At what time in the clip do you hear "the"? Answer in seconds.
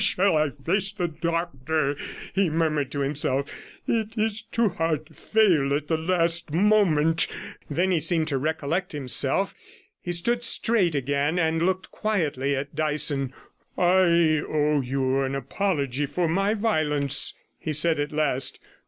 0.91-1.07, 5.89-5.95